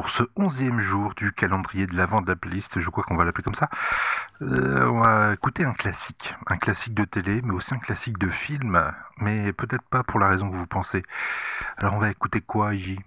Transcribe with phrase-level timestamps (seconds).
[0.00, 3.26] pour ce onzième jour du calendrier de l'avant de la playlist, je crois qu'on va
[3.26, 3.68] l'appeler comme ça.
[4.40, 8.30] Euh, on va écouter un classique, un classique de télé, mais aussi un classique de
[8.30, 8.82] film,
[9.18, 11.02] mais peut-être pas pour la raison que vous pensez.
[11.76, 12.98] Alors on va écouter quoi, Iji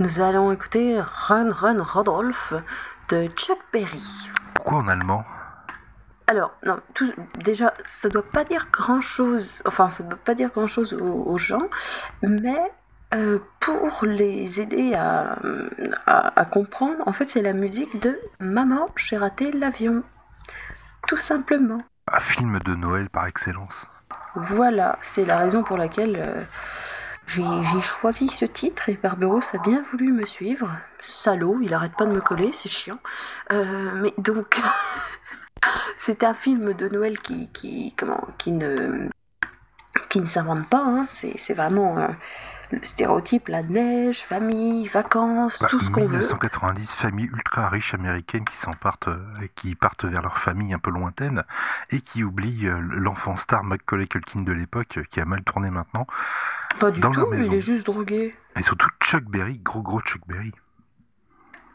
[0.00, 2.52] Nous allons écouter Run Run Rodolphe
[3.08, 4.02] de Chuck Berry.
[4.54, 5.24] Pourquoi en allemand?
[6.26, 7.12] Alors, non, tout,
[7.44, 11.22] déjà, ça doit pas dire grand chose, enfin, ça doit pas dire grand chose aux,
[11.30, 11.68] aux gens,
[12.22, 12.72] mais
[13.14, 15.36] euh, pour les aider à,
[16.06, 20.02] à, comprendre, en fait, c'est la musique de Maman, j'ai raté l'avion.
[21.06, 21.82] Tout simplement.
[22.10, 23.86] Un film de Noël par excellence.
[24.34, 26.42] Voilà, c'est la raison pour laquelle euh,
[27.26, 30.70] j'ai choisi ce titre et Barberos a bien voulu me suivre.
[31.02, 32.98] Salaud, il arrête pas de me coller, c'est chiant.
[33.52, 34.58] Euh, mais donc,
[35.96, 39.10] c'est un film de Noël qui, qui, comment, qui ne,
[40.08, 40.82] qui ne s'invente pas.
[40.82, 41.06] Hein.
[41.10, 42.08] C'est vraiment
[42.72, 46.18] le stéréotype, la neige, famille, vacances, bah, tout ce qu'on veut.
[46.18, 49.18] 1990, famille ultra riche américaine qui s'en partent, euh,
[49.54, 51.44] qui partent vers leur famille un peu lointaine
[51.90, 56.06] et qui oublient euh, l'enfant star Macaulay Culkin de l'époque qui a mal tourné maintenant.
[56.80, 58.34] Pas du tout, il est juste drogué.
[58.56, 60.52] Et surtout Chuck Berry, gros gros Chuck Berry.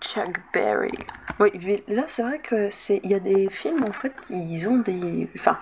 [0.02, 0.98] Chuck Berry.
[1.40, 4.78] Oui, là c'est vrai que c'est, il y a des films en fait, ils ont
[4.80, 5.58] des, enfin,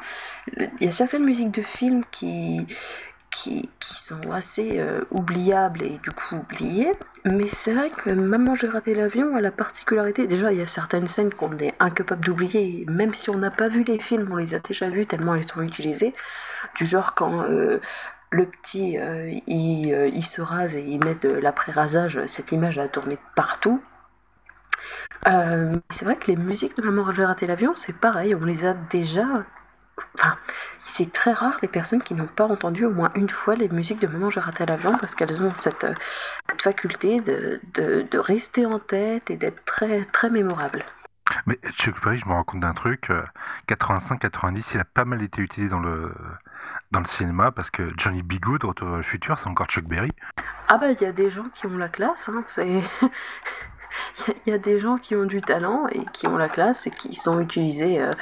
[0.58, 2.66] il y a certaines musiques de films qui
[3.36, 6.92] qui, sont assez euh, oubliables et du coup oubliées.
[7.26, 10.66] Mais c'est vrai que Maman j'ai raté l'avion a la particularité, déjà il y a
[10.66, 14.36] certaines scènes qu'on est incapable d'oublier, même si on n'a pas vu les films, on
[14.36, 16.14] les a déjà vues tellement elles sont utilisées.
[16.76, 17.80] Du genre quand euh,
[18.32, 23.18] le petit euh, il, se rase et il met de l'après-rasage, cette image a tourné
[23.36, 23.82] partout.
[25.26, 28.74] c'est vrai que les musiques de Maman j'ai raté l'avion, c'est pareil, on les a
[28.74, 29.46] déjà
[30.16, 30.38] Enfin,
[30.80, 34.00] c'est très rare les personnes qui n'ont pas entendu au moins une fois les musiques
[34.00, 35.94] de Maman j'ai raté l'avion parce qu'elles ont cette, euh,
[36.62, 40.86] faculté de, de, rester en tête et d'être très, très mémorables.
[41.48, 43.10] Mais Chuck Berry, je me rends compte d'un truc,
[43.68, 46.14] 85-90, euh, il a pas mal été utilisé dans le,
[46.92, 48.34] dans le cinéma parce que Johnny B.
[48.40, 50.12] Good, Retour vers le futur, c'est encore Chuck Berry.
[50.68, 52.82] Ah bah il y a des gens qui ont la classe, hein, c'est...
[54.28, 56.92] Il y, a des gens qui ont du talent et qui ont la classe et
[56.92, 58.02] qui sont utilisés...
[58.02, 58.14] Euh,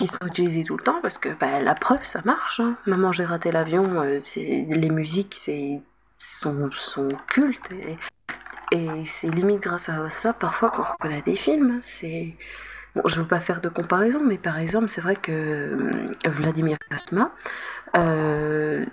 [0.00, 2.58] qui sont utilisés tout le temps parce que bah, la preuve ça marche.
[2.58, 2.74] Hein.
[2.86, 5.82] Maman j'ai raté l'avion, euh, les musiques c'est
[6.18, 7.70] sont, sont cultes
[8.72, 11.80] et, c'est limite grâce à ça parfois qu'on reconnaît des films.
[11.84, 12.34] C'est
[12.94, 16.78] bon, je veux pas faire de comparaison, mais par exemple c'est vrai que euh, Vladimir
[16.90, 17.32] Kosma,
[17.94, 18.86] euh,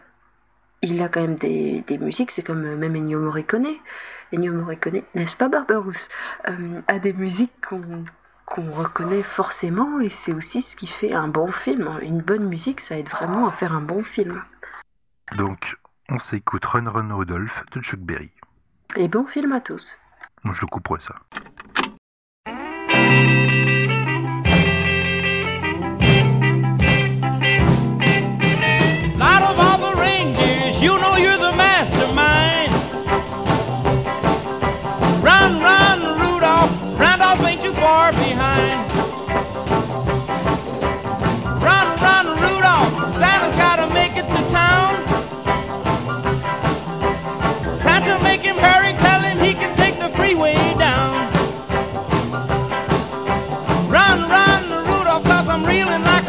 [0.82, 3.68] il a quand même des, des musiques, c'est comme même Ennio Morricone.
[4.34, 6.10] Ennio Morricone, n'est-ce pas Barberousse,
[6.44, 8.04] a des musiques qu'on
[8.48, 12.00] qu'on reconnaît forcément et c'est aussi ce qui fait un bon film.
[12.02, 14.42] Une bonne musique, ça aide vraiment à faire un bon film.
[15.36, 15.76] Donc,
[16.08, 18.32] on s'écoute Run Run Rudolph de Chuck Berry.
[18.96, 19.98] Et bon film à tous.
[20.44, 21.16] Moi, je le couperai ça.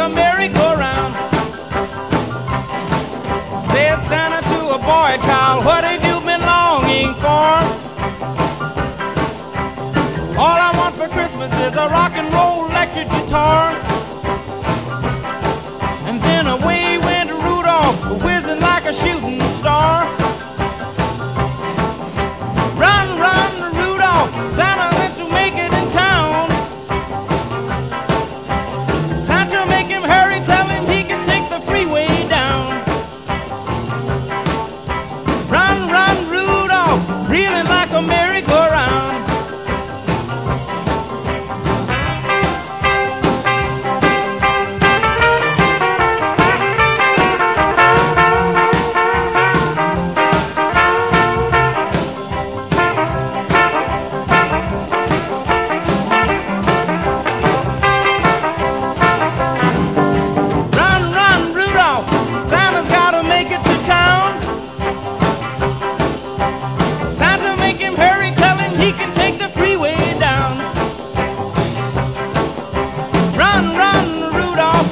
[0.08, 1.14] merry-go-round.
[3.72, 7.48] Said Santa to a boy child, what have you been longing for?
[10.38, 13.87] All I want for Christmas is a rock and roll electric guitar.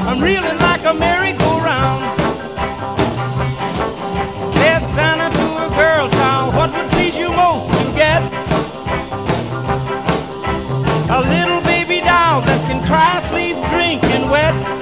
[0.07, 2.21] I'm reeling like a merry-go-round.
[4.55, 8.23] Said Santa to a girl child, what would please you most to get?
[11.11, 14.76] A little baby doll that can cry, sleep, drink, and wet.